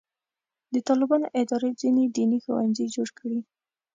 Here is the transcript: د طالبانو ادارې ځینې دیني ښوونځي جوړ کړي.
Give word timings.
د 0.73 0.75
طالبانو 0.87 1.27
ادارې 1.41 1.69
ځینې 1.81 2.03
دیني 2.15 2.37
ښوونځي 2.43 2.85
جوړ 2.95 3.09
کړي. 3.19 3.39